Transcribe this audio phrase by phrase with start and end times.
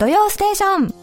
[0.00, 0.94] 土曜ステーション。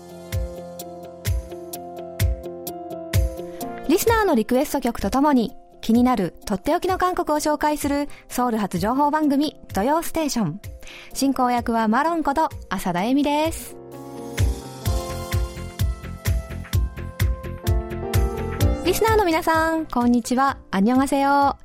[3.88, 10.59] リスナーのリクエスト曲とともに気になるとっておきの韓国を紹介するソウル発情報番組土曜ステーション。
[11.13, 13.75] 進行役はマロンこと浅田恵美です。
[18.84, 20.57] リスナーの皆さんこんにちは。
[20.71, 21.55] アニョンハセヨ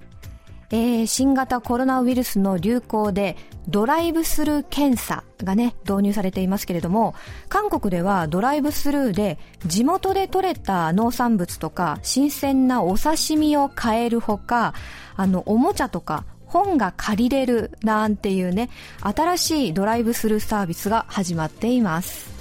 [0.73, 3.37] えー、新型コロナウイルスの流行で
[3.69, 7.15] ドライブスルー検査がね、導入されていますけれども、
[7.51, 14.73] 韓国ではドライブスルーで地元で採れた農産物とか新鮮なお刺身を買えるほか、
[15.15, 18.71] あの、おもちゃとか本が借りれるなんていうね、
[19.03, 22.33] 新しいドライブスルーサービスが始まっています。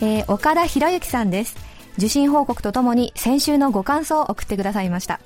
[0.00, 1.71] えー、岡田博之さんです。
[1.98, 5.20] 受信報告とともに先週のご感想を送ってくださいました。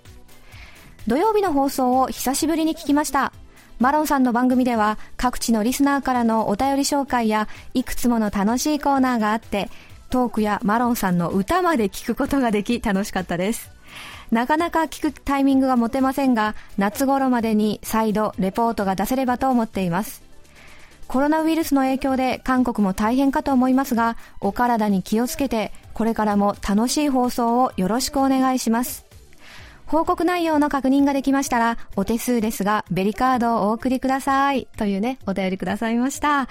[1.07, 3.33] 土曜日の放送を久しぶりに聞きました。
[3.79, 9.69] マロンさんの番組では各地のリスナーからのお便り紹介やいくつもの楽しいコーナーがあって
[10.09, 13.71] トークやマロンさんの歌まで聞くことができ楽しかったです。
[14.31, 20.23] なかなか聞くタイミングが持てませんが夏頃までに再度レポートが出せればと思っています。
[21.07, 29.07] コロナウイルスの影響で韓国も大変かと思いますがお体に気をつけてこれからも楽しい放送をよろしくお願いします。
[29.87, 34.69] 報告内容の確認ができましたら、お手数ですが、ベリカードをお送りください。
[34.77, 36.51] というね、お便りくださいました。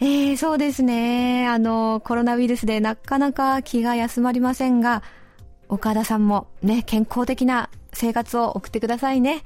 [0.00, 1.46] えー、そうですね。
[1.46, 5.02] あの、コロナウイルスでなかなか気が休まりませんが、
[5.68, 9.42] 岡田さんもね、健康的な生活を送ってくださいね。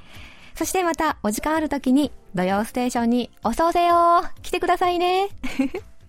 [0.55, 5.27] そしてまたお時間ある時に土曜ステーションにおそうせよ来てくださいね。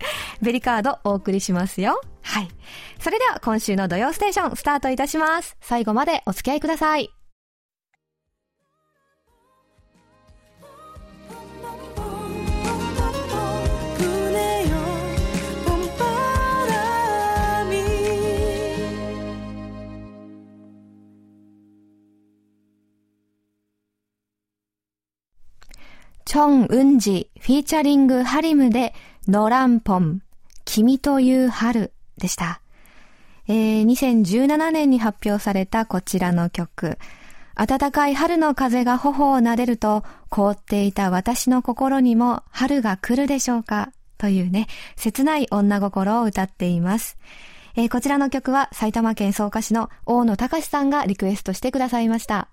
[0.42, 2.02] ベリカードお送りしますよ。
[2.22, 2.48] はい。
[3.00, 5.58] それでは今週の土曜ステーションスタートいたします。
[5.62, 7.10] 最後までお付き合いください。
[26.30, 28.94] チョン・ウンジフィーチャリングハリムで
[29.30, 30.24] ノランポン
[30.66, 32.62] 君という春でした。
[33.48, 36.98] えー、2017年に発表されたこちらの曲。
[37.54, 43.92] 暖かい春の風が頬を撫でると凍っていた私の心にも春が来るでしょうか？
[44.18, 47.20] というね、切ない女心を歌っています。
[47.76, 52.48] えー、こちらの曲は埼玉県草加市の大野隆さんがリクエストしてくださいました。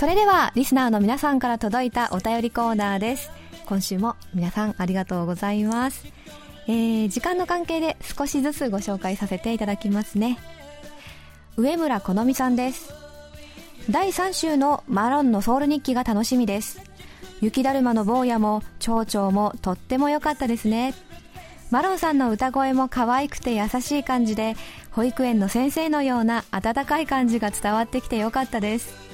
[0.00, 3.30] それではリスナーの皆さんから届いたお便りコーナーです。
[3.66, 6.06] 今週も皆さんありがとうございます、
[6.66, 10.38] えー、時間の関係で少しずつご紹介させていただきますね。
[11.58, 12.94] 上村好美さんです。
[13.90, 16.80] 第3週のマロンのソウル日記が楽しみです。
[17.42, 20.94] 雪だるまの坊やも蝶々もとっても良かったですね。
[21.70, 24.56] マロンさんの歌声も可愛くて優しい感じで
[24.92, 29.10] 保育園の先生のような温かい感じが伝わってきてよかったです。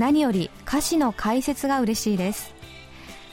[0.00, 2.54] 何より歌詞の解説が嬉しいです。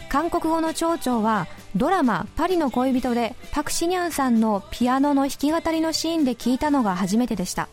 [0.10, 1.48] 韓国語の蝶々は
[1.78, 7.70] ドラマ「パリの恋人」でパク・シニャンさんのピアノの弾き語りのシーンで聞いたのが初めてでした。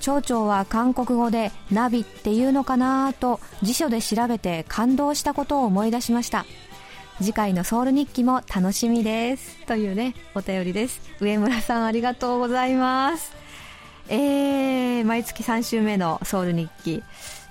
[0.00, 6.44] 蝶々は韓国語でナビっていうのかなと辞書で調べて感動したことを思い出しました。
[7.22, 9.56] 次回のソウル日記も楽しみです。
[9.64, 11.00] というねお便りです。
[11.20, 13.32] 上村さんありがとうございます。
[14.10, 17.02] えー、毎月3週目のソウル日記。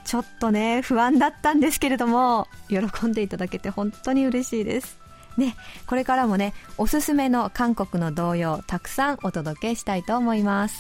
[0.05, 4.97] ちょっとね、不安だったんですけれども、喜んでいただけて本当に嬉しいです。
[5.37, 5.55] ね、
[5.87, 10.75] これからもね、おすすめの韓国の童謡、たくさんお届けしたいと思います。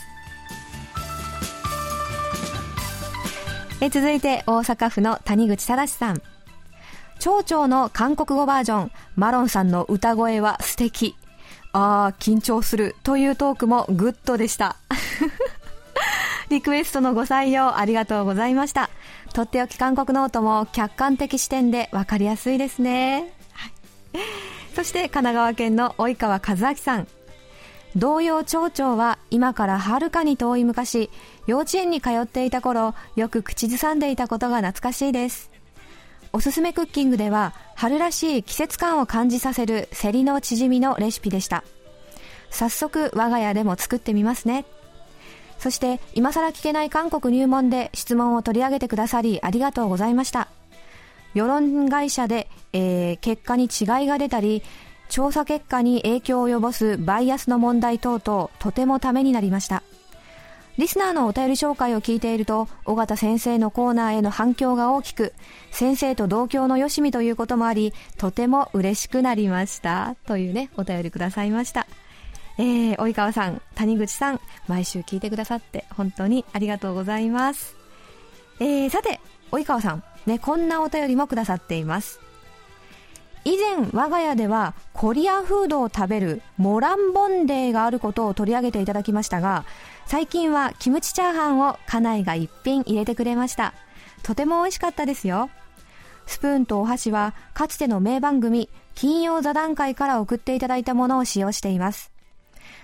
[3.81, 6.21] え続いて、大阪府の谷口正さん。
[7.19, 11.15] 蝶々の韓国語バージョン、マロンさんの歌声は素敵。
[11.73, 14.77] ああ、緊張するというトークもグッドでした。
[16.49, 18.89] リクエストのご採用ありがとうございました。
[19.33, 23.33] とっておき韓国ノートも客観的視点でわかりやすいですね。
[24.75, 27.07] そして神奈川県の及川和明さん。
[27.95, 31.11] 同様町長は今からはるかに遠い昔、
[31.45, 35.51] 幼稚園に通っていた頃、よく口ずさんでいたことが懐かしいです。
[36.31, 41.63] おすすめクッキングでは、春らしい季節感を感じさせるセリのチヂミのレシピでした。
[42.49, 44.65] 早速我が家でも作ってみますね。
[45.63, 50.49] そして今更聞けない韓国入門で質問を取り上げてくださりありがとうございました
[51.33, 54.61] 世論会社で、えー、結果に違いが出たり、
[55.09, 59.83] 調査結果に影響を及ぼすバイアスの問題等々、とてもためになりました。
[60.77, 65.33] リスナーのお便り紹介を聞いていると、尾形先生のコーナーへの反響が大きく、
[65.71, 70.15] 先生と同郷のよしみということもあり、とても嬉しくなりました。
[70.27, 71.87] というね、お便りくださいました。
[72.57, 77.75] えー、及川さん、谷口さん、毎週聞いてくださって本当にありがとうございます。
[78.59, 79.19] えー、さて、
[79.51, 82.19] 及川さん、ね、こんなお便りもくださっています。
[83.45, 89.65] 以前我が家ではコリアフードを食べるモランボンデーがあることを取り上げていただきましたが
[90.05, 93.73] 最近はキムチチャーハンを家内が一品入れてくれました
[94.21, 95.49] とても美味しかったですよ
[96.25, 102.12] スプーンとお箸はかつての名番組金曜座談会から送っていただいたものを使用しています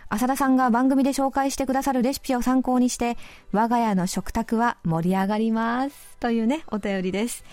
[0.09, 3.17] 浅田さんが番組で紹介してくださるレシピを参考にして
[3.51, 7.43] 我が家の食卓は盛り上がりますというねお便りです、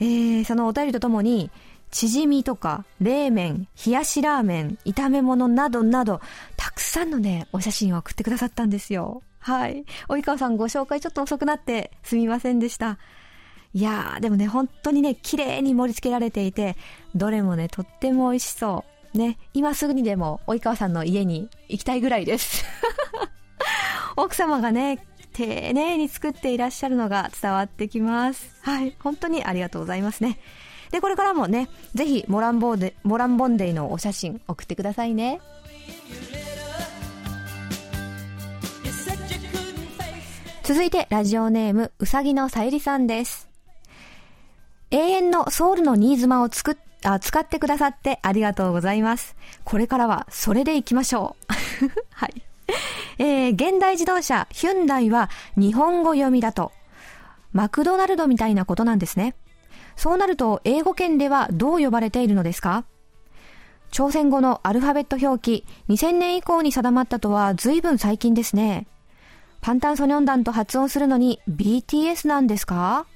[0.00, 1.50] えー、そのお便りとともに
[1.92, 6.22] チヂミとか、冷麺、冷やしラーメン、炒め物などなど、
[6.56, 9.22] たくさんのね、お写真を送ってくださったんですよ。
[9.38, 9.84] はい。
[10.08, 12.98] 及川さんご紹介ちょっと遅くなってすみませんでした。
[13.74, 16.76] いやー、でもね、本当にね、綺麗に盛り付けられていて、
[17.14, 18.91] どれもね、とっても美味しそう。
[19.14, 22.64] ね、今すぐにでも及川さんの家に行きたいぐらいです。
[24.16, 28.54] 奥様がね、丁寧に作っていらっしゃるのが伝わってきます。
[28.62, 28.94] はい。
[29.00, 30.38] 本当にありがとうございますね。
[30.90, 35.40] で、これからもね、ぜひモランボーデ、モランボンデイのお写真送ってくださいね。
[40.62, 43.48] 続いて、ラジオネーム、うさぎのさゆりさんです。
[44.90, 49.36] 永遠のソウルの新妻を作っあ、使ってくださってありがとうございます。
[49.64, 51.52] これからはそれでいきましょう。
[52.10, 52.42] はい。
[53.18, 56.72] えー、現代自動車、ヒュンダイは日本語読みだと。
[57.52, 59.34] マクドナルドみたいなことなんですね。
[59.96, 62.84] そうなると英語圏ではどう呼ばれているのですか？
[63.90, 68.86] 朝鮮語のアルファベット表記2000年以降に定まったとは随分最近ですね。
[69.60, 73.06] パンタンソニョン団と発音するのに BTS なんですか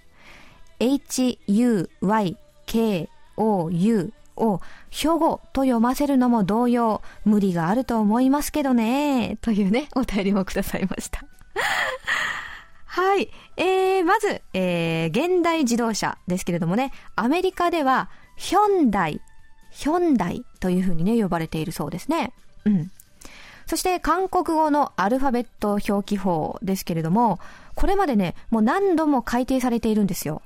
[0.78, 4.60] ?HUYK ?H-U-Y-K-O-U を
[4.90, 9.38] 兵庫と読ませるのも同様無理があると思いますけどね。
[9.40, 11.24] というね、 お便りもくださいました。
[12.84, 13.30] はい。
[13.56, 19.20] えー、まず、えー、現代自動車ですけれどもね、アメリカでは、ヒョンダイ、
[19.70, 22.32] ヒョンダイというふうにね、呼ばれているそうですね。
[22.64, 22.90] うん。
[23.66, 27.40] そして韓国語のアルファベット表記法ですけれども、
[27.74, 30.40] これまでね、もう何度も改定されているんですよ。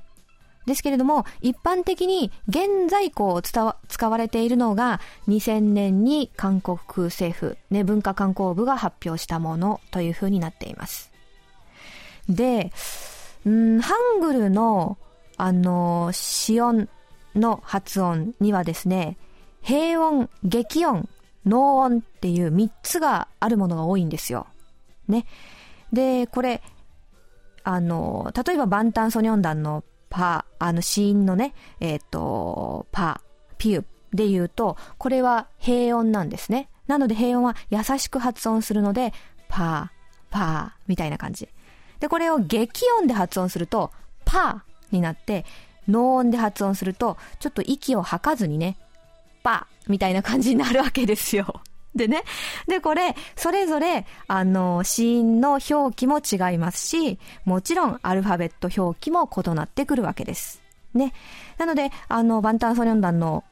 [0.70, 11.10] ですけれども、一般的に現在こう使われているのが2000年に韓国政府、ね、文化観光部が発表したものというふうになっています。
[12.28, 12.70] で、
[13.44, 14.96] うん、ハングルの、
[15.36, 16.88] あの、子音
[17.34, 19.16] の発音にはですね、
[19.62, 21.08] 平音、激音、
[21.44, 24.46] 濃音っていう3つがあるものが多いんですよ。
[25.08, 25.26] ね。
[25.92, 26.62] で、これ、
[27.64, 36.68] あの、例えばバンタンソニョン団のパー、あの、子音のね、えっ、ー、と、パー、ピューで言うと、これは平音なんですね。
[36.86, 39.12] なので平音は優しく発音するので、
[39.48, 41.48] パー、パーみたいな感じ。
[42.00, 43.92] で、これを激音で発音すると、
[44.24, 45.44] パーになって、
[45.88, 48.76] 濃音で発音すると、ちょっと息を吐かずにね、
[49.42, 51.62] パーみたいな感じになるわけですよ。
[51.94, 52.22] でね。
[52.68, 60.62] で、これ、それぞれ、あの、子音の表記も違いますし、もちろんアルファベット表記も異なってくるわけです。
[60.94, 61.12] ね。
[61.58, 63.44] なので、あの、バンタンソニョン団の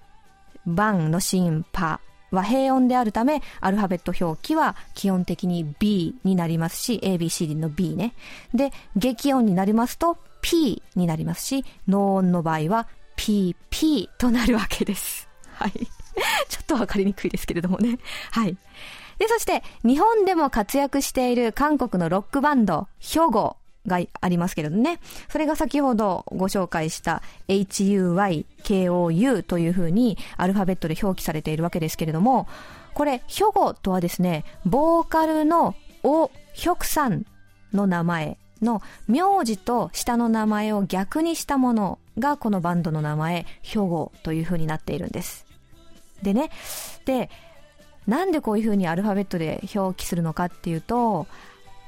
[0.67, 8.15] バンの子音パは平音であるため、アルファベット表記は基本的に B になりますし、ABCD の B ね。
[8.55, 15.29] で、激音になりますと P になりますし、濃音の場合は PP となるわけです。
[15.55, 15.73] はい。
[16.49, 17.99] ちょっとわかりにくいですけれどもね。
[18.31, 18.57] はい。
[19.19, 23.57] で、そして、日本でも活躍している韓国のロックバンド、ヒョゴ
[23.87, 25.01] がありますけれどね。
[25.29, 32.47] それが先ほどご紹介した HUYKOU というふうにアルファベットで表記されているわけですけれども、
[32.95, 37.27] これ、ヒョゴとはですね、ボーカルのオ・ヒョクさん
[37.73, 45.48] の名前の名字と下の名前を逆にしたものがこのバンドの名前、ヒョゴというふうになっているんです。
[46.23, 46.51] でね、
[47.05, 47.31] で、
[48.07, 51.27] なんでこういうふうにアルファベットで表記するのかっていうと、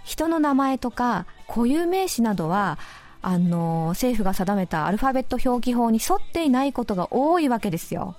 [0.04, 2.78] 人の名前とか固有名詞などは
[3.22, 8.16] あの政府が定めたアルファベット表記法に沿っていないことが多いわけですよ。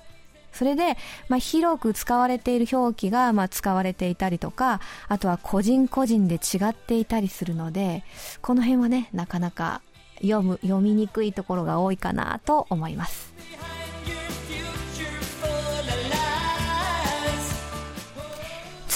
[0.51, 0.97] それで、
[1.29, 8.03] まあ、広く使われている表記が、まあ、使われていたりとか、あとは個人個人で違っていたりするので、
[8.41, 9.81] この辺はね、なかなか、
[10.21, 13.30] 読む、読みにくいところが多いかなと思います。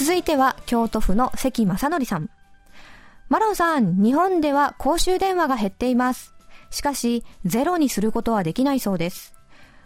[0.06, 2.30] 続いては京都府の関正則さん。
[3.28, 6.32] マロンさん、日本では公衆電話が減っています。
[6.70, 9.34] しかし、ゼロにすることはできないそうです。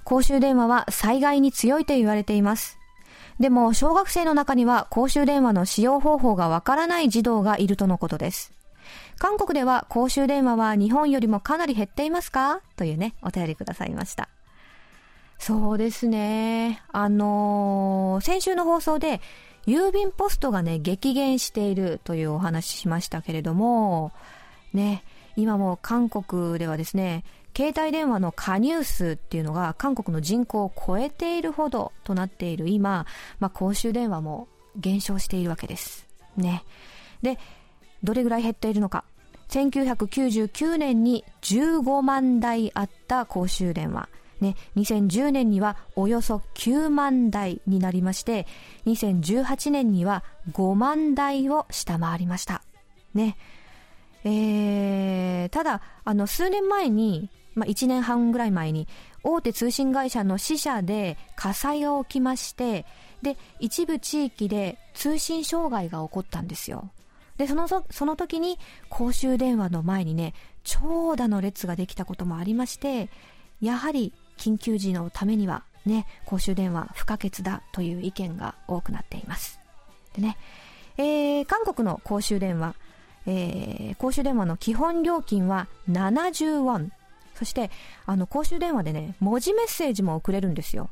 [0.04, 2.76] 公衆電話は災害に強いと言われています。
[3.38, 8.52] でも、小学生の中には公衆電話の使用方法がわからない児童がいるとのことです。
[9.18, 12.60] 韓国では公衆電話は日本よりもかなり減っていますか？
[12.76, 14.28] というね、お便りくださいました。
[15.38, 16.82] そうですね。
[16.92, 19.22] あのー、先週の放送で、
[19.66, 24.12] 郵便ポストがね、激減しているというお話しましたけれども、
[24.72, 25.04] ね、
[25.36, 27.24] 今も韓国ではですね、
[27.56, 33.06] 携帯電話の加入数っていうのが韓国の人口を超えているほどとなっている今、
[33.38, 36.06] まあ、公衆電話も減少しているわけです。
[36.36, 36.64] ね。
[37.22, 37.38] で、
[38.02, 39.04] どれぐらい減っているのか。
[39.48, 44.08] 1999年に15万台あった公衆電話。
[44.40, 48.46] ね、2010年にはおよそ9万台になりまして、
[48.86, 52.62] 2018年には5万台を下回りました。
[53.14, 53.36] ね。
[54.24, 58.86] えー、ただ、あの、数年前に、まあ、1年半ぐらい前に、
[59.22, 62.86] 大手通信会社の支社で火災が起きまして、
[63.22, 66.90] で、一部地域で通信障害が起こったんですよ。
[67.36, 73.08] で、その、その時に公衆電話の前にね、長蛇の列ができたこともありまして、
[73.60, 79.60] やはり緊急時のためにはね、公衆電話不可欠だという意見が多くなっています。
[80.14, 80.36] でね、
[80.96, 82.74] えー、韓国の公衆電話、
[83.26, 86.92] えー、公衆電話の基本料金は70ウォン。
[87.34, 87.70] そして、
[88.04, 90.90] あの、公衆電話でね、文字メッセージも送れるんですよ。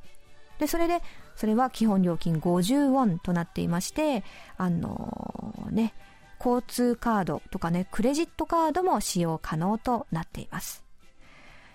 [0.59, 1.03] で、それで、
[1.37, 4.25] それは基本料金50ウォンとなっていまして、
[4.57, 5.95] あのー、ね、
[6.39, 10.83] 交通カードとかね、クレジットカードも使用可能となっています。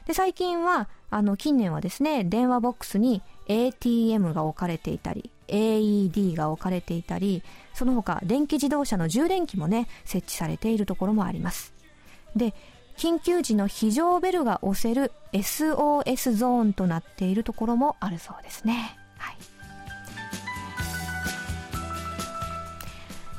[0.06, 7.44] で、最近は、あの、近年はですね、電話ボックスに ATM が置かれていたり、AED が置かれていたり、
[7.76, 11.72] その他、電気自動車の充電器もね、設置されているところもあります。
[12.36, 12.56] で、
[12.98, 18.98] 緊急時の非常ベルが押せる SOS ゾーンとなっているところもあるそうですね。
[19.20, 19.38] はい。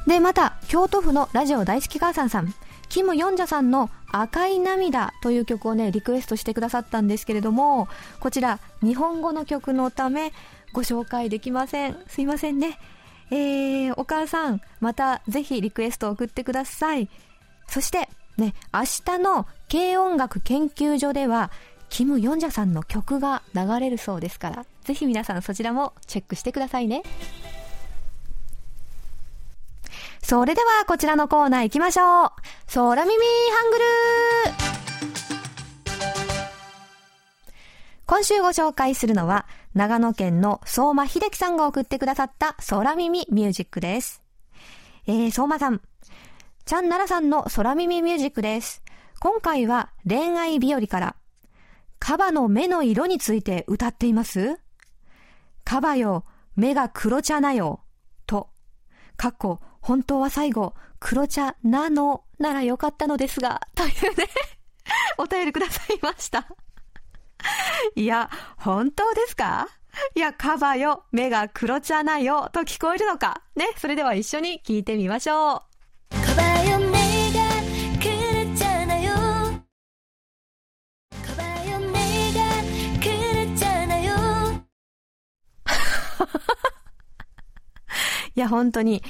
[0.08, 2.54] で、また、京都府のラジオ大好き母さんさん。
[2.94, 7.88] キム・ヨンジャさんの赤い涙という曲をね、リクエストしてくださったんですけれども、
[8.20, 10.32] こちら、日本語の曲のため、
[10.72, 11.96] ご紹介できません。
[12.06, 12.78] すいませんね。
[13.32, 17.08] えー、お母さん、またぜひリクエストを送ってください。
[17.66, 21.50] そして、ね、明日の軽音楽研究所では、
[21.88, 27.02] キム・ヨンジャさんの曲が流れるそうですから、ぜひ皆さんそちらもチェックしてくださいね。
[30.24, 32.30] それではこちらのコーナー行きましょう。
[32.72, 33.84] 空耳ハングル
[38.06, 44.22] 今週ご紹介するのは、長野県の相馬秀樹さんが送ってくださった空耳ミュージックです。
[45.06, 45.82] えー、相馬さん。
[46.64, 48.82] ちゃんならさんの空耳ミュージックです。
[49.20, 51.16] 今回は恋愛日和から、
[51.98, 54.58] カバの目の色について歌っています
[55.64, 56.24] カバよ、
[56.56, 57.82] 目が黒茶なよ、
[58.24, 58.48] と、
[59.18, 64.26] かっこ、本当は最後、黒茶なのならよかったのですが、というね
[65.18, 66.46] お便りくださいました
[67.94, 69.68] いや、本当ですか？
[70.14, 73.42] いや、カバよ、目が黒茶なよ、と聞こえるのか？
[73.56, 75.62] ね、それでは一緒に聞いてみましょう。
[76.26, 77.40] カバよ、目が
[78.00, 79.12] 黒茶なよ。
[81.26, 82.40] カバよ、目が
[83.02, 84.14] 黒茶なよ。
[88.34, 89.02] いや、本当に、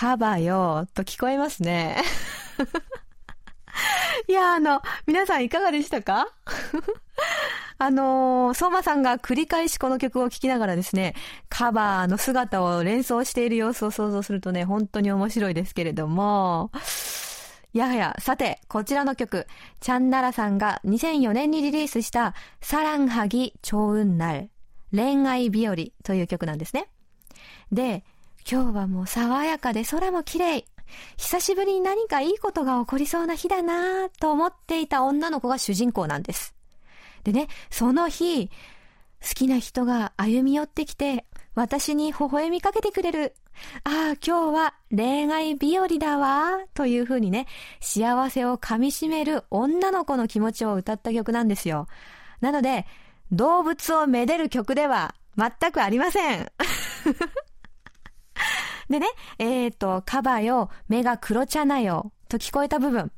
[0.00, 1.98] カバーよ、と聞こえますね。
[4.28, 6.26] いや、あの、皆さんいかがでしたか？
[7.76, 11.14] あのー、相馬さんが繰り返しこの曲を聴きながらですね、
[11.50, 16.70] カバーの姿を連想している様子を想像するとね、本当に面白いですけれども、
[17.74, 19.46] やはや、さて、こちらの曲、
[19.80, 24.48] チャンナラさんが2004年にリリースした、サランハギ超運なる、
[24.94, 26.88] 恋愛日和という曲なんですね。
[27.70, 28.02] で、
[28.48, 30.64] 今日はもう爽やかで空も綺麗。
[31.16, 36.54] 久しぶりに何かいいことが起こりそうな日だなぁと思っていた女の子が主人公なんです。
[37.24, 38.52] でね、その日、好
[39.34, 43.34] きな人が歩み寄ってきて、私に微笑みかけてくれる。
[43.84, 46.58] ああ、今日は恋愛日和だわ。
[46.74, 47.46] という風にね、
[47.80, 51.86] 幸せを噛み締める女の子の気持ちを歌った曲なんですよ。
[52.40, 52.86] なので、
[53.30, 56.50] 動物をめでる曲では全くありません。
[58.90, 59.06] でね、
[59.38, 63.12] えっ、と、カバよ、目が黒茶なよ、と聞こえた部分。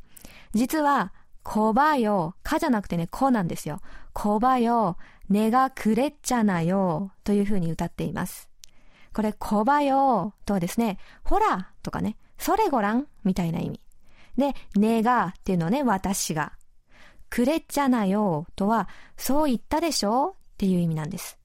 [0.52, 1.12] 実は、
[1.43, 3.81] こばよ、かじゃなくてね、こなんですよ。
[4.12, 4.99] こばよ、
[5.31, 8.50] ねがくれっちゃなよ、という風に歌っています。
[9.14, 13.81] これ、こばよとはですね、ほらとかね、それごらんみたいな意味。
[14.37, 16.52] で、ねがっていうのはね、私が。
[17.31, 21.38] くれっちゃなよとは、そう言ったでしょっていう意味なんです。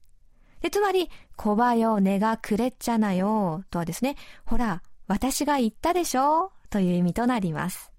[0.60, 1.08] で、つまり、
[1.38, 7.92] こばよ、ねがくれっちゃなよとはですね、ほら、私が言ったでしょという意味となります。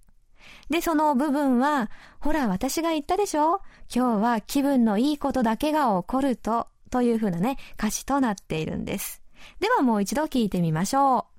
[0.69, 3.61] で、その部分は、ほら、私が言ったでしょ
[3.93, 9.21] 今日は気分のいいことだけが起こると、というふうなね、歌詞となっているんです。
[9.61, 11.29] ではもう一度聞いてみましょう。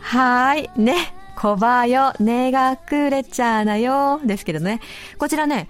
[0.00, 0.70] はい。
[0.76, 1.21] ね。
[1.42, 4.20] こばよ、ねがくれちゃなよ。
[4.24, 4.78] ですけどね。
[5.18, 5.68] こちらね、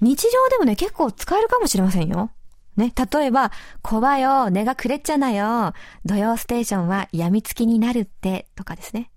[0.00, 2.30] 日常でもね、結構使えるかもしれませんよ。
[2.76, 2.92] ね。
[3.12, 3.50] 例えば、
[3.82, 5.72] こばよ、ねがくれちゃなよ。
[6.04, 9.10] 土曜ステーションは病みつきになるって、とかですね。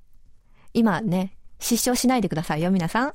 [0.74, 3.13] 今ね、失笑しないでくださいよ、皆さん。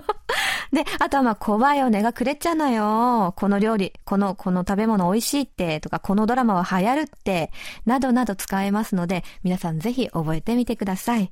[0.72, 3.34] で、あとはまあ、こばよ、ねがくれちゃなよ。
[3.36, 7.52] この料理、この、この食べ物美味しいって、とか、このドラマは流行るって、
[7.84, 11.30] などなど使えますので、皆さんぜひ覚えてみてください。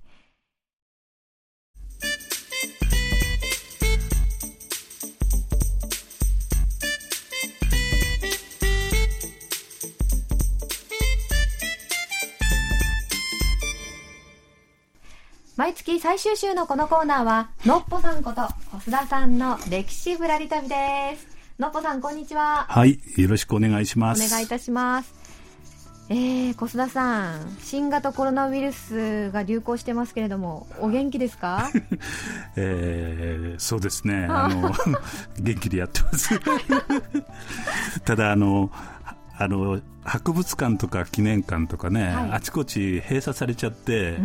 [15.62, 18.40] 毎月最終週のこのコーナーは、のっぽさんこと
[18.72, 20.74] 小須田さんの歴史ぶらり旅で
[21.16, 21.28] す。
[21.56, 22.66] のっぽさん、こんにちは。
[22.68, 24.26] はい、よろしくお願いします。
[24.26, 25.14] お願いいたします。
[26.08, 31.70] えー、小須田さん、新型コロナウイルスが流行してますけれども、お元気ですか？
[32.56, 34.72] えー、そうですね、あの
[35.38, 36.40] 元気でやってます
[38.04, 38.72] ただあの、
[39.38, 44.16] あの博物館とか記念館とかね、はい、あちこち閉鎖されちゃって、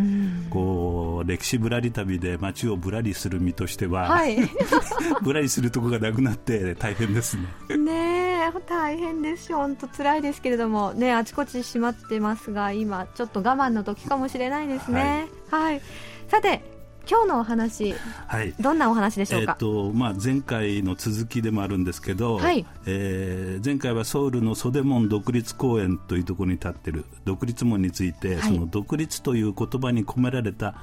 [0.50, 4.38] こう歴史ぶらり旅で街をぶらりする身としては、はい、
[5.24, 7.78] ぶらりするとこがなくなって大変ですね。
[7.78, 8.28] ね
[8.68, 10.94] 大変ですし本当辛いですけれども。
[10.94, 15.28] ねあちこち閉まってますが今ちょっと我慢の時かもしれないですね。
[15.50, 15.82] はい、はい、
[16.28, 16.77] さて
[17.10, 17.96] 今日のお話、
[18.28, 22.66] はい、どんなお話でしょうか、えーとまあ、前回の続きでもあるんですけど、はい。
[22.86, 30.76] えー、前回はソウルのソデモン独立公園というところに立っている独立門について、はい、その独立という言葉に込められた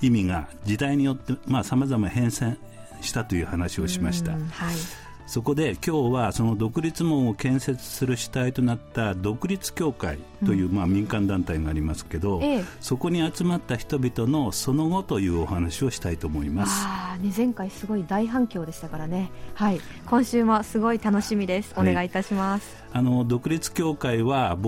[0.00, 2.56] 意味が時代によってさまざ、ま変遷
[3.00, 4.32] したという話をしました。
[4.32, 4.40] はい
[5.30, 16.84] そこで今日はその独立門を建設する主体となった独立協会という、まあ民間団体がありますけど、ええ、そこに集まった人々のその後というお話をしたいと思います。
[16.84, 19.30] あね、前回すごい大反響でしたからね。
[19.54, 21.74] はい、今週もすごい楽しみです。
[21.76, 22.74] お願いいたします。
[22.90, 24.58] はい、あの独立協会は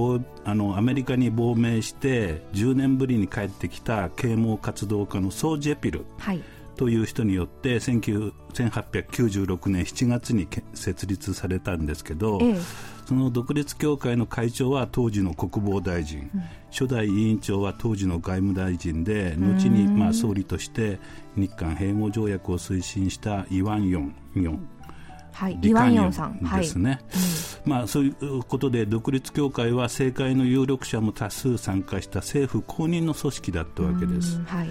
[0.44, 6.04] あのアメリカに亡命して10年ぶりに帰ってきた啓蒙活動家のソー・ジェピル。
[6.18, 6.40] はい
[6.82, 12.60] という人によって1896年7月に設立されたんですけど、ええ、
[13.06, 16.42] その独立協会の会長は当時の国防大臣、うん、
[16.72, 20.98] 初代委員長は当時の外務大臣で後にまあ総理として
[21.36, 24.16] 日韓併合条約を推進したイワン・ヨン。
[24.34, 24.68] ヨン。
[25.32, 27.00] はい、リワンヨンさんですね、はい。
[27.64, 34.42] うん、まあ、そういうことで独立協会は政界の有力者も多数参加した政府公認の組織だったわけです。
[34.42, 34.68] はい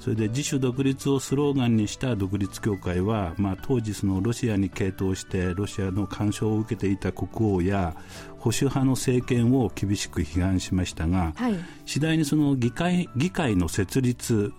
[0.00, 7.94] それで自主独立をスローガンにした独立協会は、まあ、当時そのロシアに傾倒してロシアの干渉を受けていた国王や
[8.38, 14.54] 保守派の政権を厳しく批判しましたが、はい、次第にその議会議会の設立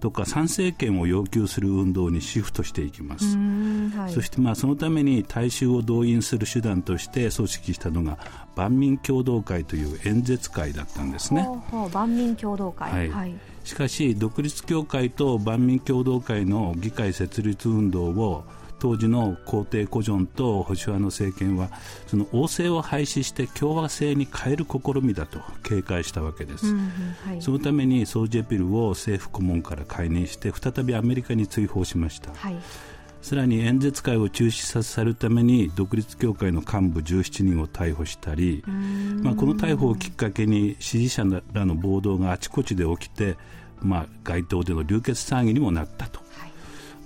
[0.00, 3.36] とか参政権を要求する運動にシフトしていきます、
[3.96, 8.18] はい、そしてまあそのために大衆を動員する手段として組織したのが
[8.54, 11.46] 万民共同会という演説会だったんですね。
[11.92, 13.34] 万民共同会、はい、はい。
[13.64, 18.44] しかし独立協会と万民共同会の議会設立運動を
[18.78, 21.70] 当時の皇帝古城と保守派の政権は
[22.06, 26.90] その王政を廃止して共和制に変える試みだと警戒したわけです、うんうん
[27.26, 32.56] はい、そのためにソージェピルを政府顧問から解任して再びアメリカに追放しました、はい。
[33.26, 38.62] さらに演説会を中止させるために独立協会の幹部17人を逮捕したり、
[39.20, 43.36] まあ、この逮捕をきっかけに支持者らの暴動があちこちで起きて、
[43.80, 46.25] まあ、街頭での流血騒ぎにもなったと、はい、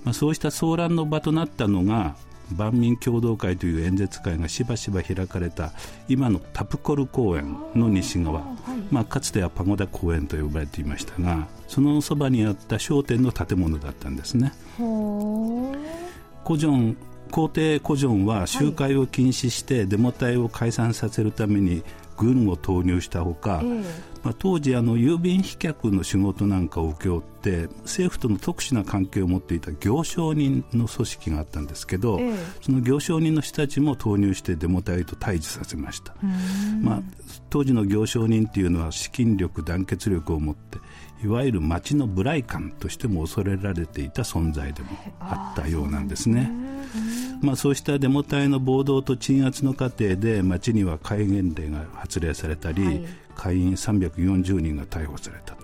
[0.03, 2.15] まあ、そうした騒乱の場となったのが
[2.55, 5.71] 万民共同会という演説会がしばしば開かれた
[6.07, 14.51] 今のタプコル公園の西側、はい、まあ、かつてはパゴダ公園と呼ばれていましたがそのそばにあった商店の建物だったんですね。
[14.77, 16.97] コジョン
[17.31, 21.81] 皇帝コジョンは集会を禁止してデモ隊を解散させるために
[22.21, 23.83] 軍を投入したほか、えー、
[24.21, 36.13] まあ、当時あの郵便飛脚の仕事なんかを請け負って政府との特殊な関係を持っていた行商人の組織があったんですけど、えー、その行商人の人たちも投入してデモ隊と対峙させました、
[36.81, 37.01] まあ、
[37.49, 40.77] 当時の行商人っていうのは資金力団結力を持って
[41.23, 46.51] いわゆる町のブライカンとしても恐れられていた存在でもあったようなんですね。
[47.41, 55.55] まあ、そうしたデモ隊の暴動と鎮圧の過程で町には戒厳令が発令されたり、はい、会員340人が逮捕された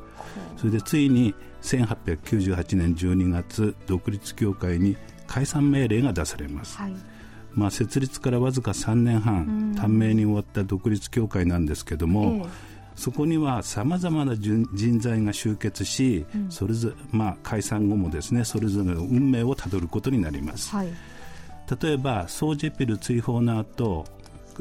[0.57, 6.93] それでついに1898年12月独立協会に解散命令が出されます、はい、
[7.53, 20.87] まあ、設立からわずか3年半短命に終わった独立協会なんですけども、えーそこにはさまざまな人材が集結し、うん、それぞまあ、解散後もですねそれぞれの運命をたどることになります、はい、
[21.81, 24.05] 例えばソージェピル追放の後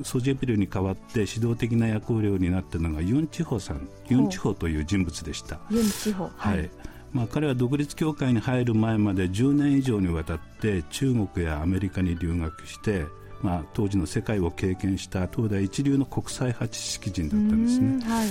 [0.02, 3.88] ソージェピルに代わって指導的な役割になったのがユン・チホさん。
[4.08, 5.58] ユン・チホという人物でした。
[5.70, 6.30] ユン・チホ。
[6.36, 6.70] はい、
[7.12, 13.06] まあ、彼は独立協会に入る前まで10年以上にわたって中国やアメリカに留学して
[13.42, 18.04] まあ、当時の世界を経験した東大一流の国際派知識人だったんですね。
[18.04, 18.28] はい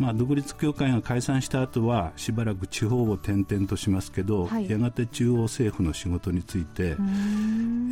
[0.00, 6.96] まあ、独立協会が解散した後はしばらく地方を転々としますけど、はい、やがて中央政府の仕事について、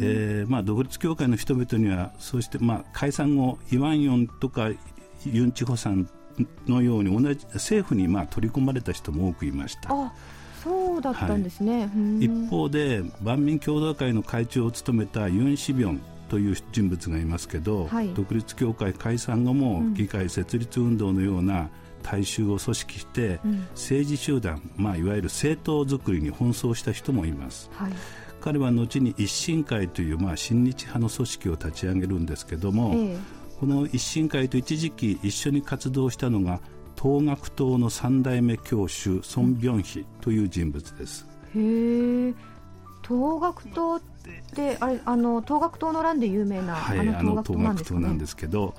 [0.01, 4.71] えーまあ、独立協会の人々にはそして、まあ、解散後イワンヨンとか
[5.27, 6.09] ユン・チホさん
[6.67, 9.91] のように同じ政府にまあ取り込まれた人も多くいました。
[10.65, 11.87] そうだったんですね、は
[12.21, 21.71] い、一方で万民共同会の会長を務めたユン・シビョンという人物がいますけど、はい、独立協会解散後も議会設立運動のような
[22.03, 27.71] 大衆を組織して、うん、政治集団、まあ、いわゆる政党作りに奔走した人もいます。
[27.73, 27.93] はい。
[28.41, 33.19] 彼は後に一新会という、まあ、親日派の組織を立ち上げるんですけども、ええ、
[33.59, 36.61] この一新会と一時期一緒に活動したのが
[37.01, 41.27] 東学党の三代目教主ソン・ビョンヒという人物です。
[41.55, 42.35] へえ。
[43.07, 44.01] 東学党っ
[44.55, 48.75] てあれあの東学党の乱で有名な、はい、あの東学党なんですけど、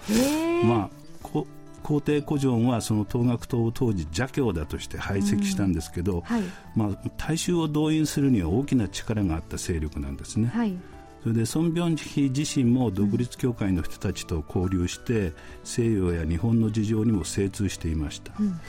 [0.64, 0.90] まあ
[1.24, 1.48] こ
[1.90, 6.44] 皇帝古城はその東学党を当時邪教だとして排斥したんですけど、はい、
[6.76, 10.52] まあ、大衆を動員するには大きな力があった勢力なんですね。
[10.54, 10.78] はい。
[11.24, 18.60] それでソン・ビョンヒ自身も独立協会の人たちと交流して、西洋や日本の事情にも精通していました、うん、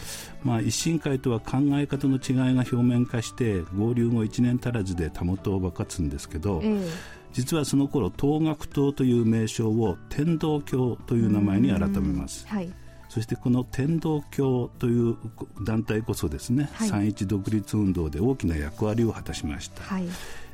[0.43, 6.89] まあ、一新会とは考え方の違いが表面化して合流後1年足らずでたもとを分かつんですけど、えー、
[7.33, 12.73] 実はその頃東学党という名称を天道教という名前に改めます、はい、
[13.11, 15.17] そしてこの天道教という
[15.65, 20.05] 団体こそですね、はい、三一独立運動で大きな役割を果たしました、はい。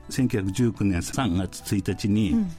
[0.08, 2.50] 1919年3月1日に、うん、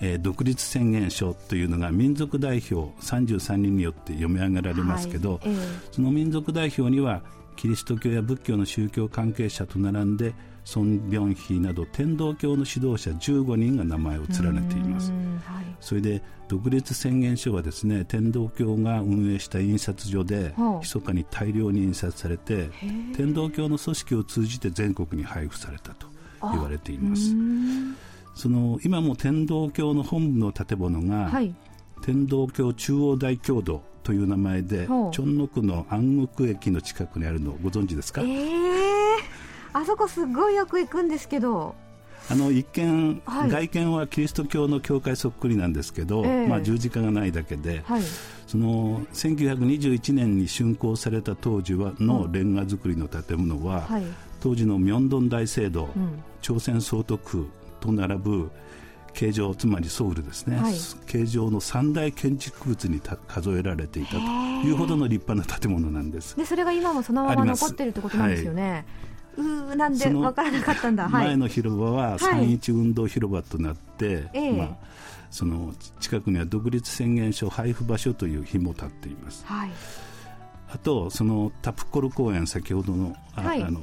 [0.00, 5.40] えー、独立宣言書というのが民族代表33人によって読み上げられますけど、はい。
[5.46, 5.56] えー、
[5.90, 7.20] その民族代表には
[7.56, 10.32] キリスト教や仏教の宗教関係者と並んで
[10.70, 22.70] ソン・ビョンヒなど天道教の指導者15人が名前を連ねています、はい、それで独立宣言書はですね天道教が運営した印刷所で密かに大量に印刷されて
[23.16, 26.06] 天道教の組織を通じて全国に配布されたと
[26.40, 27.34] 言われています。
[28.36, 31.52] その今も天道教の本部の建物が、はい、
[32.02, 38.28] 天道教中央大教堂という名前でチョンノ区の安国駅の近くにあるのをご存知ですか、えー、
[39.72, 41.74] あそこすごいよく行くんですけど。
[42.28, 48.02] あの一見、はい、外見はキリスト教の教会そっくりなんですけど、えー、まあ、十字架がないだけで、はい、
[48.46, 54.04] その1921年に竣工された当時はのレンガ造りの建物は、はい、
[54.40, 57.48] 当時のミョンドン大聖堂、うん、朝鮮総督
[57.80, 58.50] と並ぶ
[59.12, 60.74] 形状つまりソウルですね、はい、
[61.06, 64.18] 形状の三大建築物に数えられていたと
[64.64, 66.36] いうほどの立派な建物なんです。
[66.36, 68.84] でそれが今もそのまま残っているということなんですよね。
[69.36, 71.08] うなんで分からなかったんだ。
[71.08, 74.76] 前の広場は三一運動広場となって、はい、まあ、
[75.30, 79.70] その近くには独立宣言書配布場所という日も立っています、はい、
[80.74, 83.80] あとそのタプコル公園先ほどのあ、はい、あの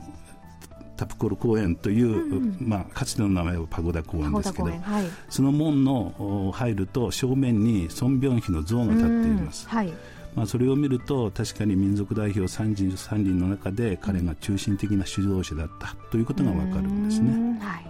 [0.98, 4.82] タプコル公園という、うんうん、まあ、かつての名前はパゴダ公園ですけど、はい、
[5.30, 9.70] その門の入ると正面にソン・ビョンヒの像が立っています。
[9.70, 9.94] はい
[10.38, 17.60] まあ、それを見ると確かに民族代表33人の中で彼が中心的な指導者だったということが分かるんですね。
[17.60, 17.86] はい、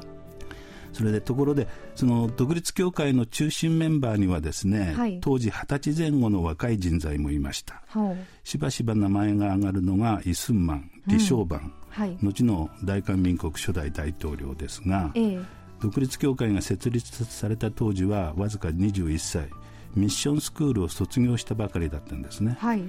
[0.93, 11.73] それでところでその独立協会の中心メンバーにはですね、はい、当時二十歳前後の若い人材もいました、はい、しばしば名前が挙がるのがイ・スンマン李承晩、
[12.23, 15.38] 後の大韓民国初代大統領ですが、え
[15.81, 19.49] 独立協会が設立された当時はわずか21歳
[19.97, 22.83] ミッションスクールを卒業したばかりだったんですね、はい、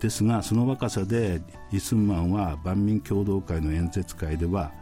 [0.00, 1.40] ですがその若さで
[1.72, 4.72] イ・スンマンは万民共同会の演説会では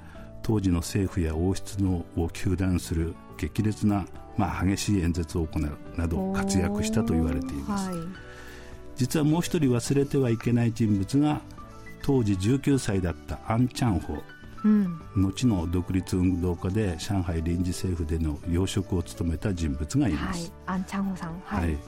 [0.43, 4.07] 当時の政府や王室のを糾弾する激烈な、
[4.37, 7.99] まあ、激しい演説を行うなど活躍したと言われています、はい、
[8.97, 11.41] 実はもう一人忘れてはいけない人物が
[12.03, 14.19] 当時19歳だったアン・チャンホ
[14.67, 21.79] うん、後の独立運動家で上海臨時政府での要職を務めた人物がいます、はい、アン・チャンホさん、はい、はい。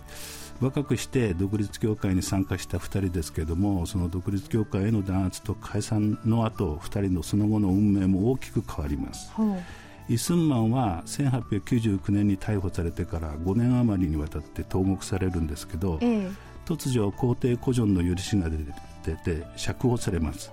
[0.60, 9.30] 若くして独立協会に参加した2人ですけれどもその独立協会への弾圧と解散の後2人のその後の運命も大きく変わります、
[10.08, 16.30] イ・スンマンは1899年に逮捕されてから5年余りにわたって投獄されるんですけど、ええ、
[16.64, 20.50] 突如皇帝古城の許しが出て釈放されます、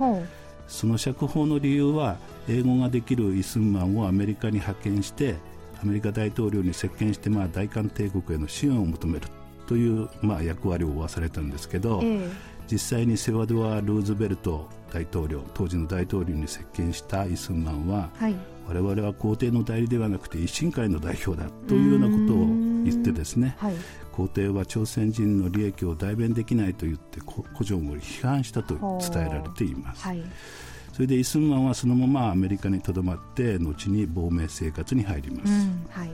[0.68, 2.18] その釈放の理由は
[2.50, 5.36] 英語ができるイ・スンマンをアメリカに派遣して
[5.82, 9.28] アメリカ大統領に接見して、まあ、大韓帝国への支援を求める。
[9.68, 12.30] という、まあ、役割を負わされたんですけど、えー、
[12.72, 18.36] 実際にセワドア・ルーズベルト大統領当時の大統領に接見したイ・スンマンは、はい、
[18.68, 22.46] 我々は皇帝の代理ではなくて維新会の代表だというようなことを
[22.86, 23.76] 言ってですね、はい、
[24.16, 30.04] 皇帝は朝鮮人の利益を代弁できないと言って古城を批判したと伝えられています。
[30.04, 30.24] はい。
[30.94, 36.12] それでイ・スンマンはそのままアメリカにとどまって後に亡命生活に入ります、うんはい、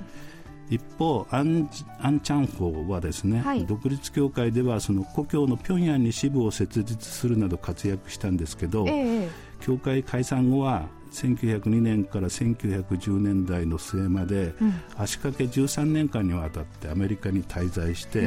[0.71, 18.21] 一方アンアンチャンホーはですね、はい、独立協会ではその故郷の平壌に支部を設立するなど活躍したんですけど、えー、協会解散後は1902年から1910年代の末まで、うん、足掛け13年間にわたってアメリカに滞在して、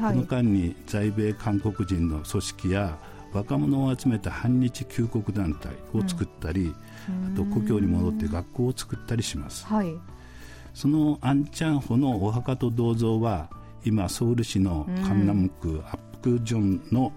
[0.00, 2.98] はい、この間に在米韓国人の組織や
[3.32, 6.74] 若者を集めた反日救国団体を作ったり、
[7.08, 9.64] うん、あと故郷に戻って学校を作ったりします。
[9.66, 9.94] はい。
[10.74, 13.48] そのアンチャンホのお墓と銅像は
[13.84, 17.12] 今ソウル市のカンナム区アップジョンの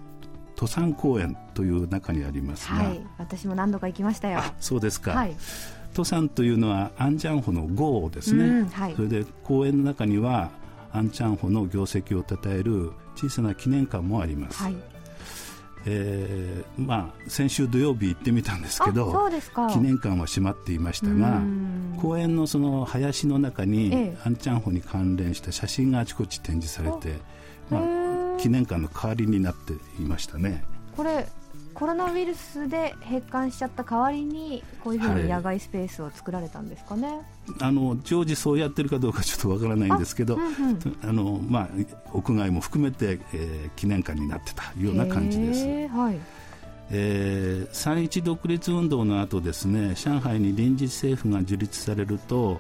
[0.60, 4.42] 登山公園という中にありますが、はい、私も何度か行きましたよ。
[4.60, 5.34] そうですか、はい、
[5.92, 10.52] 登山というのはアンチャンホの号ですね、はい、それで公園の中には
[10.92, 14.76] アンチャンホの業績を称える小さな記念館もあります、はい。
[15.86, 19.16] えーまあ、先週土曜日行ってみたんですけど
[19.72, 21.42] 記念館は閉まっていましたが
[22.02, 27.22] 公園のその林の中に、ええ、アンチャンホに関連した写真があちこち展示されて、
[27.70, 30.64] まあ、記念館の代わりになっていましたね。
[30.96, 31.28] これ
[31.74, 37.20] コロナウイルスで閉館しちゃった代わりにこういうふうに野外スペースを作られたんですかね、はい、
[37.62, 41.70] あの常時そうやってるかどうかちょっとわからないんですけどあ、うんうん、あのまあ、
[42.12, 45.66] 屋外も含めて、えー、記念館になってたような感じです。
[45.88, 46.20] はい。
[46.92, 52.60] えー、三一独立運動の後ですね上海に臨時政府が樹立されると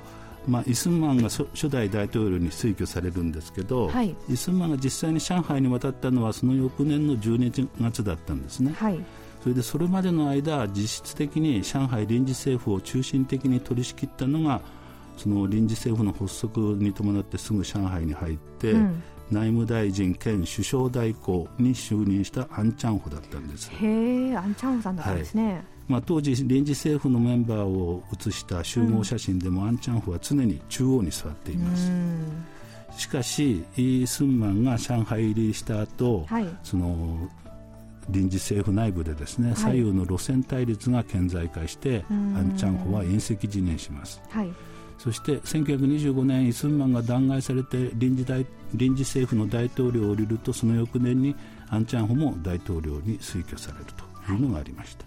[0.49, 8.73] まあ、イスンマンが初代大統領に推挙されるんですけど、はい、イスンマンが実際に上海に渡ったのはその翌年の12月だったんですね。
[8.73, 8.99] はい。
[9.41, 14.61] それでそれまでの間、実質的に上海臨時政府を中心的に取り仕切ったのが
[15.15, 23.69] その臨時政府の発足に伴ってすぐ上海に入って、うん、内務大臣兼首相代行に就任したアン・チャンホだったんです。
[23.71, 31.91] へえアン・チャンホさんだったんですね、はいまあ、当時、臨時政府のメンバーを写した集合写真でも、うん、アン・チャンフは常に中央に座っています。
[32.95, 37.27] しかし、イ・スンマンが上海入りした後、はい、その
[38.07, 44.21] 臨時政府内部でですね、はい、左右の路線対立が顕在化して、アン・チャンホは隕石辞任します。
[44.29, 44.49] はい
[44.99, 51.33] そして1925年、イ・スンマンが弾劾されて臨時大臨時政府の大統領を降りるとその翌年に
[51.69, 54.08] アン・チャンホも大統領に推挙されると。
[54.33, 55.05] いうのがありました、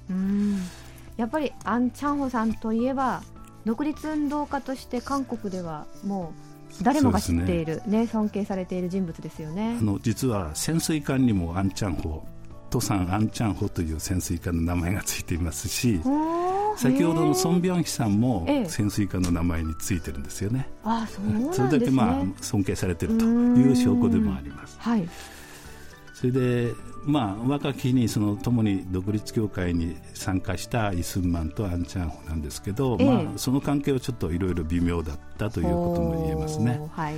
[1.16, 3.22] やっぱりアン・チャンホさんといえば
[3.64, 6.32] 独立運動家として韓国ではも
[6.80, 9.76] う誰もが知っている、ね、ね、尊敬されている人物ですよね。
[9.78, 12.26] あの実は潜水艦にもアン・チャンホ
[12.70, 16.00] トサン・アン・チャンホという潜水艦の名前がついていますし
[16.76, 20.66] 先ほどのソン・ビョンヒさんも潜水艦の名前についてるんですよね。
[20.82, 24.76] あそね、それだけまあ尊敬されているという証拠でもあります。
[24.80, 25.06] はい、
[26.22, 36.80] それでまあ、若き日にその共に独立協会に参加したイ・スンマンとアン・チャンホなんですけど、えー、まあ、その関係はちょっといろいろ微妙だったということも言えますね。
[36.92, 37.16] はい、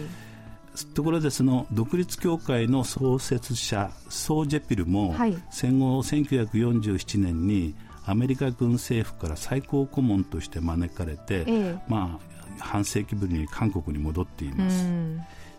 [0.94, 7.74] ところでその独立協会の創設者ソー・ジェピルも、はい、戦後1947年に
[8.06, 14.86] アメリカ軍政府から最高顧問として招かれて、えー、まあ、半世紀ぶりに韓国に戻っています。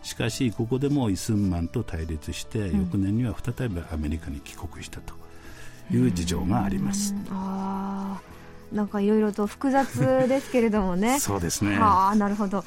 [0.06, 5.16] しかしここでもイ・スンマンと対立して、翌年には再びアメリカに帰国したと
[5.92, 7.16] いう事情があります。
[7.32, 8.22] あ
[8.72, 11.18] なんかいろいろと複雑ですけれどもね。
[11.20, 11.76] そうですね。
[11.82, 12.64] ああなるほど。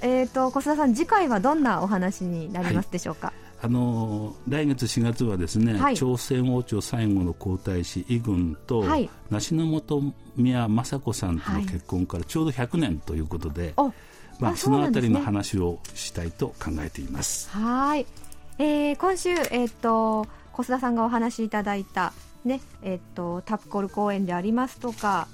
[0.00, 13.92] えっ、と小須田さん次回はどんなお話になりますでしょうか、あの来月4月はですね、はい朝鮮王朝最後の皇太子イ軍と、はい梨本宮雅子さんとの結婚からちょうど100年ということで、お
[14.38, 17.48] まあ、あそのあたりの話をしたいと考えています。
[17.50, 18.06] はーい、
[18.58, 22.12] えー今週、えっと小須田さんがお話しいただいた、
[22.44, 25.28] ねえっとタプコル公園でありますとか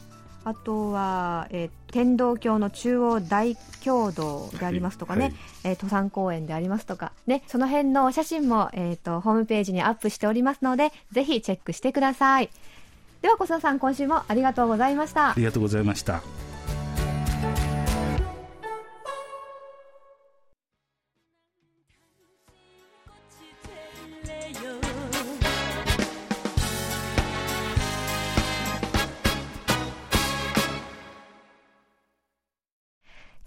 [0.44, 5.34] あとは、えー天道教の中央大教堂でありますとかね、はい。
[5.64, 12.48] えー登山公園でありますとか、ね、その辺のお写真も、えー、とホームページにアップしておりますのでぜひチェックしてください。
[13.20, 15.32] では小須田さん今週もありがとうございました。
[15.32, 16.22] ありがとうございました。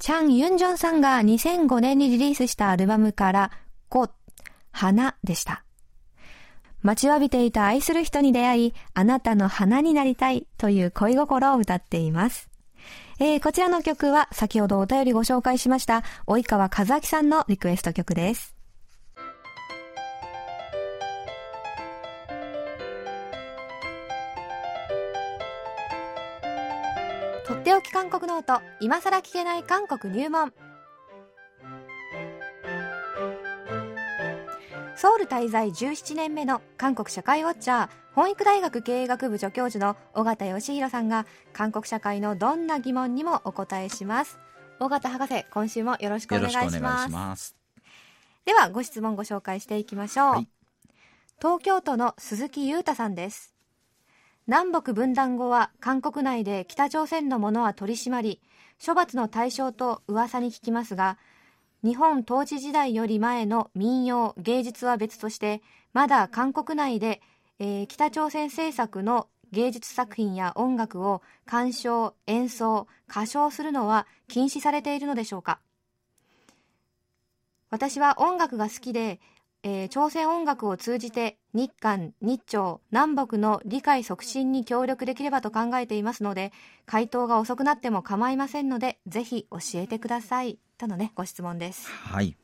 [0.06, 3.52] チャン・ユンジョンさんが2005年にリリースしたアルバムから、
[3.90, 4.08] ゴ、
[4.72, 5.64] 花でした。
[6.84, 12.52] 待ちわびていた愛する人に出会い、あなたの花になりたいという恋心を歌っています。
[13.20, 18.55] えーこちらの曲は先ほどお便りご紹介しました、及川和明さんのリクエスト曲です。
[27.46, 30.52] とっておき韓国ノート今さら聞けない韓国入門。
[34.96, 44.40] ソウル滞在17年目の韓国社会ウォッチャーホンイク大学経営学部助教授の緒方義広さんが韓国社会のどんな疑問にもお答えします。
[44.80, 46.66] 尾形博士今週もよろしくおよ願いします。
[46.66, 47.56] ろしくお願いします。
[48.46, 50.48] ではご質問ご紹介していきましょう、はい。
[51.40, 53.55] 東京都の鈴木裕太さんです
[54.48, 58.42] 南北分断後は韓国内で北朝鮮のものは取り締まり
[58.86, 61.18] 処罰の対象と噂に聞きますが
[61.84, 65.62] 日本統治時代より前の民謡芸術は別として
[65.94, 67.22] まだ韓国内で、
[67.60, 75.60] えー北朝鮮制作の芸術作品や音楽を鑑賞演奏歌唱するのは禁止されているのでしょうか。
[77.70, 79.20] 私は音楽が好きで、
[79.68, 86.54] えー朝鮮音楽を通じて日韓日朝南北の理解促進に協力できればと考えていますので
[86.86, 90.60] 回答が遅くなっても構いませんのでぜひ教えてください。
[90.78, 91.90] とのねご質問です。
[91.90, 92.38] はい。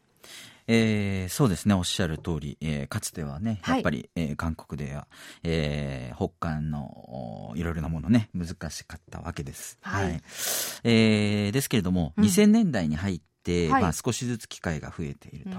[0.67, 3.75] えーそうですね、おっしゃる通り、えーかつてはね、はい。
[3.77, 5.07] やっぱり、えー韓国では、
[5.43, 9.77] えー北韓のおいろいろなものね、難しかったわけです。
[9.81, 10.21] はい。
[10.83, 12.23] えーですけれども、うん。
[12.25, 13.30] 2000年代に入って、
[13.69, 13.81] はい。
[13.81, 15.57] まあ、少しずつ機会が増えていると。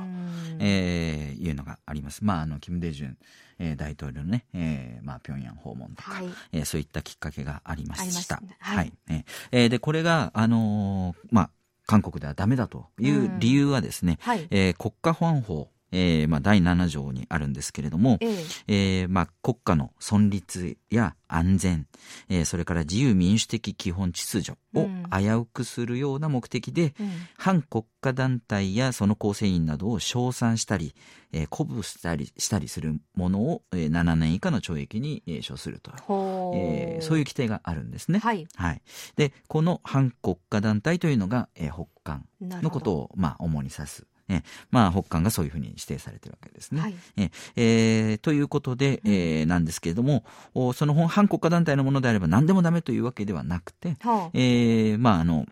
[0.60, 2.24] えーいうのがあります。
[2.24, 3.18] まあ、あの、キム・デジュン、
[3.58, 6.26] えー大統領のね、えーまあ、平壌訪問とか、はい。
[6.52, 8.12] えーそういったきっかけがありまし。
[8.12, 8.92] したはい。
[9.08, 11.50] えーえーで、これが、あのーまあ、
[11.86, 14.46] 韓国ではダメだという理由はですね、はい。
[14.50, 18.36] えー国家保安法、えーまあ、第7条にあるんですけれども、ええ。
[18.68, 21.86] えーまあ、国家の存立や安全、
[22.28, 25.02] えーそれから自由民主的基本秩序をうん。
[25.10, 27.10] 危うくするような目的で、うん。
[27.36, 30.94] 反国家団体やその構成員などを称賛したり、
[31.32, 38.18] えー鼓舞したりしたりするものを、えー7年以下の懲役に、えー処すると、ほえーそういう規定があるんですね。
[38.18, 38.46] はい。
[38.56, 38.82] はい、
[39.16, 44.06] でこの反国家団体というのが、えー北韓のことを、まあ、主に指す。
[44.32, 46.80] えまあ、北韓がそういうふうに指定されてるわけですね。
[46.80, 46.94] はい。
[47.16, 55.46] ええーということで、えーなんですけれども、おその反国家団体のものであれば何でもダメというわけではなくて、ほうえーまあ、あの、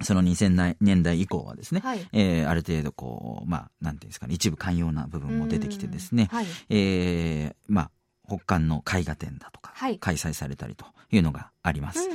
[0.00, 2.08] その2000年代以降はですね、はい。
[2.12, 6.46] えーある程度こう、まあ、なんていうんですかね、一部寛容な部分も出てきてですね、はい。
[6.70, 7.90] えーまあ、
[8.28, 9.98] 北韓の絵画展だとか、はい。
[9.98, 12.08] 開催されたりというのがあります。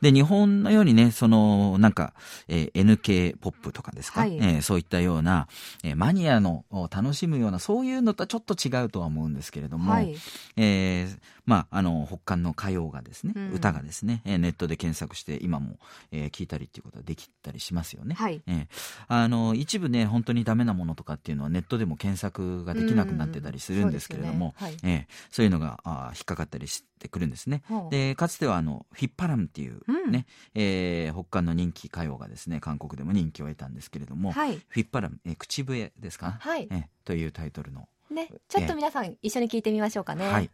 [0.00, 2.14] で日本のようにね、その、なんか、
[2.48, 4.36] えー NK ポップとかですか、はい。
[4.36, 5.48] えーそういったような、
[5.82, 10.14] えーマニアのを楽しむような、そういうのとはちょっと違うとは思うんですけれども、はい。
[10.56, 13.52] えーまあ、あの、北韓の歌謡がですね、うん。
[13.52, 15.78] 歌がですね、えーネットで検索して、今も、
[16.12, 18.14] えー聞いたりっていうことができたりしますよね。
[18.14, 18.40] はい。
[18.46, 18.66] えー
[19.08, 27.62] あの、一部ね、本当にダメなものとかっていうのはネットでも検索ができなくなってたりするんですけれども、うんそうでも、はい、えー、そういうのがあ引っかかったりしてくるんですね。
[27.90, 29.80] でかつてはあの「フィッパラム」っていう
[30.10, 36.68] ね、うん、えー、北韓の人気歌謡がですね韓国でも人気を得たんですけれども「はい、ヒッパラム」えー、口笛ですか、はい。
[36.70, 37.88] えー、というタイトルの。
[38.10, 40.24] ね、ちょっと皆さん一緒に聞いてみましょうかね。
[40.24, 40.50] えー、はい。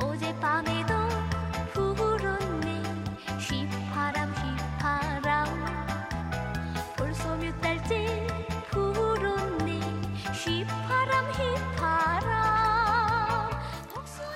[0.00, 1.01] 大勢パメド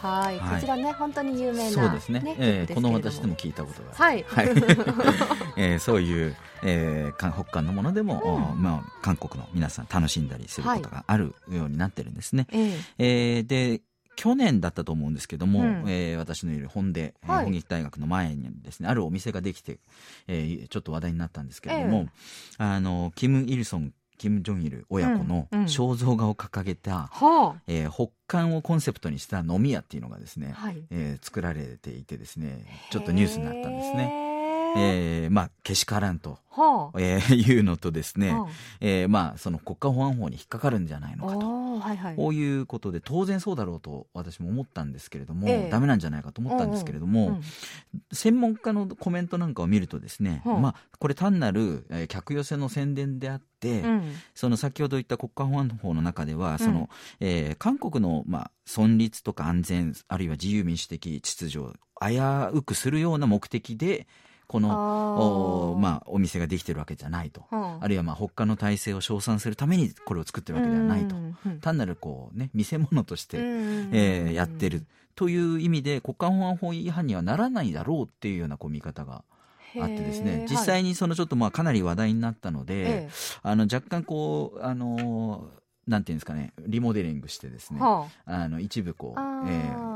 [0.07, 0.55] はい、はい。
[0.57, 2.37] こちらね本当に有名なそうですね。
[2.39, 4.23] えーこの私でもは聞いたことがはい。
[4.29, 4.49] はい。
[5.57, 12.47] えーそういう、えー韓北韓のものでも、おまあ、韓国の皆さん楽しんだりすることがあるようになってるんですね。
[12.53, 13.37] ええ。
[13.37, 13.83] えーで
[14.19, 15.85] 去年だったと思うんですけども、うん。
[15.89, 17.45] えー私のいる本で、えーはい。
[17.45, 19.79] 本劇大学の前にですねあるお店ができて、
[20.27, 22.09] えーちょっと話題になったんですけれども、
[22.59, 25.67] あのキム・イルソンキム・ジョンイル親子のうんうん。
[25.67, 30.83] 肖像画を掲げた、はえー北韓をコンセプトにした飲み屋っていうのがですね、あはい。
[30.91, 33.97] えー作られていてですねちょっとニュースになったんですね。
[33.97, 34.27] ね
[34.79, 37.01] えーまあけしからんと、はあ。
[37.01, 38.47] えーいうのとですね、は
[38.81, 41.56] えーまあその国家保安法に引っかかるんじゃないあのかと。
[41.81, 42.17] はいはい。
[42.17, 45.71] こういうことで当然そうだろうと私も思ったんですけれども、ええ。
[45.71, 47.41] ダメなんじゃないかと思ったんですけれども、うん
[48.13, 50.63] 専門家のコメントなんかを見るとですね、うん。
[50.63, 54.13] まあこれ単なる、えー客寄せの宣伝であって、うん。
[54.35, 56.89] その先ほど言った国家保安法の中では、その
[57.21, 62.19] えー韓国の、まあ、存立とか安全あるいは自由民主的秩序を危
[62.57, 64.07] うくするような目的で
[64.49, 74.87] このおまあ、お店ができてるわけじゃないと、はあるいはまあ北韓の体制を称賛するためにこれを作ってるわけではないと、うんうん単なるこう、ね、見せ物として、うんえーやってる。
[75.15, 79.25] という意味で国家保安法違反にはならないだろうっていうようなこう見方が
[79.81, 80.47] あってですね。
[80.49, 83.09] 実際にそのちょっとまあかなり話題になったので、はいえ。
[83.43, 88.49] あの若干こうあのーなんていうんですかねリモデリングしてですね、えはあ。
[88.49, 89.96] の一部こう、あえあー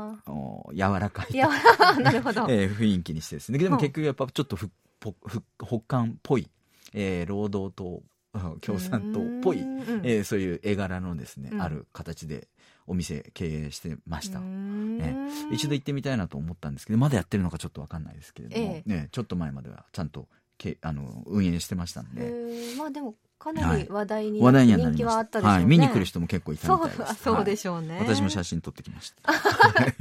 [0.73, 1.33] 柔らかい。
[2.01, 2.41] なるほど。
[2.49, 3.57] えー雰囲気にしてですね。
[3.57, 3.81] でもうん。
[3.81, 4.69] 結局やっぱちょっとふ
[4.99, 6.47] ぽふ北韓っぽい、
[6.93, 8.03] えー労働党
[8.33, 11.61] うん共産党っぽい、うんえーそういう絵柄のですね、うん。
[11.61, 12.47] ある形で
[12.87, 14.39] お店経営してました、
[15.51, 22.77] 一度行ってみたいなと思ったんですけどまだやってるのかちょっと分かんないですけれども、えね、ちょっと前まではちゃんとけあの運営してましたんへでー。
[22.77, 25.41] まあでもかなり話題に話題にはなりました。
[25.41, 25.47] ね。
[25.47, 27.23] はい、見に来る人も結構いたそうみたいです。
[27.23, 29.33] そうではいしょうね私も写真撮ってきました。
[29.33, 29.95] はい。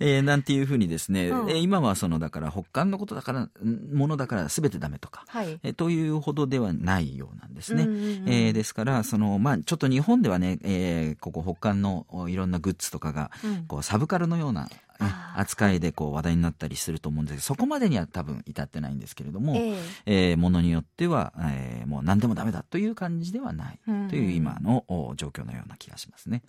[0.00, 1.50] えーなんていうふうにですね、うん。
[1.50, 3.50] えー今はそのだから北韓のことだから、ん
[3.94, 5.58] ものだから全てダメとか、はい。
[5.62, 7.84] えーというほどではないようなんですね。
[7.84, 13.64] うんうんうんえーですから、その、まあ、ちょっと日本ではね、えーここ北韓のおいろんなグッズとかが、うん。
[13.64, 14.68] こうサブカルのような、
[15.36, 19.70] 扱いでこう話題になったりすると思うんですけど、そこまでには多分至ってないんですけれども、え
[20.06, 20.30] え。
[20.30, 24.08] えーものによっては、えーもう何でもダメだという感じではないうん。
[24.08, 26.42] という今のお状況のような気がしますね。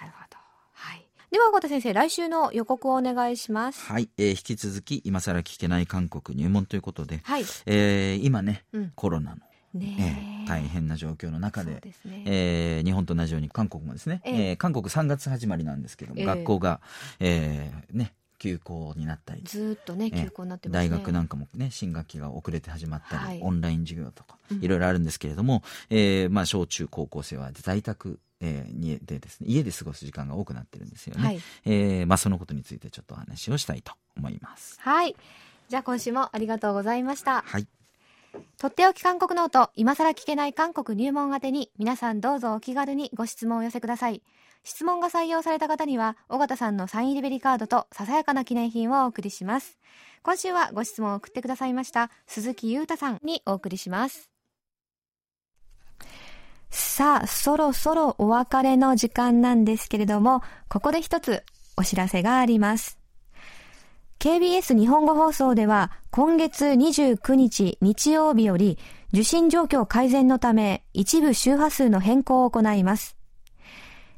[0.00, 0.36] なるほど。
[0.72, 1.04] はい。
[1.30, 3.80] では小田先生来週の予告をお願いします。
[3.84, 7.42] はい、えー引き続き今更聞けない韓国入門ということで、はい。
[7.66, 8.92] えー今ね、うん。
[8.94, 9.36] コロナの、
[9.82, 12.22] えねー大変な状況の中でですね。
[12.24, 14.48] えー日本と同じように韓国もですね、ええ。
[14.50, 16.26] えー韓国3月始まりなんですけども、ええ。
[16.26, 16.80] 学校が、
[17.20, 20.88] えーね、休校になったり、ずーっとねええ休校になってますね。
[20.88, 23.40] 大学なんかもね新学期が遅れて始まったり、はい。
[23.42, 24.64] オンライン授業とかうん。
[24.64, 31.40] いろいろあるんですけれども、えーまあ、小中高校生は在宅、えーにでですね家で過ごす時間が多くなってるんですよね、はい。
[31.66, 34.78] えーまあ、そのことについてちょっとお話をしたいと思います。
[34.80, 35.14] はい。
[35.68, 37.42] じゃあ今週もありがとうございました。
[37.42, 37.66] はい
[38.58, 44.22] とっておき韓国ノート今さら聞けない韓国入門宛てに皆さんどうぞお気軽にご質問をお寄せください。
[44.64, 49.78] 質問が採用された方には緒方さんのサイン入りベリカードとささやかな記念品をお送りします。
[50.22, 54.28] 今週はご質問を送ってくださいました鈴木裕太さんにお送りします。
[56.70, 61.44] さあそろそろお別れの時間なんですけれどもここで一つ
[61.76, 62.97] お知らせがあります。
[64.18, 68.76] KBS 日本語放送では今月29日日曜日より
[69.12, 73.16] 受信状況改善のため一部周波数の変更を行います。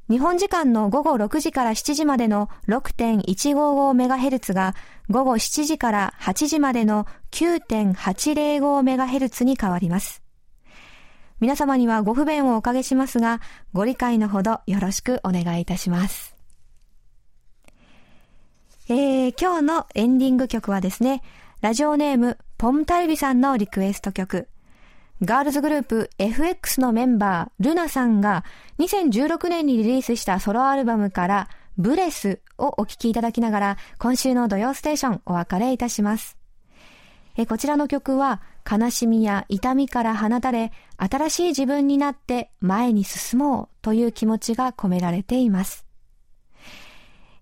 [0.09, 4.74] 日本時間の午後6時から7時までの 6.155MHz が
[5.11, 10.22] 午後7時から8時までの 9.805MHz に変わります。
[11.40, 13.42] 皆様にはご不便をおかけしますが、
[13.74, 16.39] ご理解のほどよろしくお願いいたします。
[18.93, 21.22] えー、今日のエンディング曲はですね、
[21.61, 24.49] ラジオネーム、ポムタルビさんのリクエスト曲。
[25.22, 28.45] ガールズグループ FX のメンバー、ルナさんが
[28.80, 36.36] 2016年にリリースしたソロアルバムから、ブレスをお聴きいただきながら、今週の土曜ステーションお別れいたします。
[37.36, 45.89] えこちらの曲は、悲しみや痛みから放たれ、新しい自分になって前に進もうという気持ちが込められています。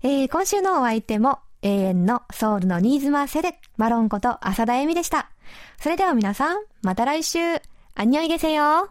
[0.03, 5.31] えー、今週のお相手も、永遠のソウルの新妻セレ、マロンこと浅田恵美でした。
[5.81, 7.39] それでは皆さん、また来週、
[7.95, 8.91] アんニョイゲセよ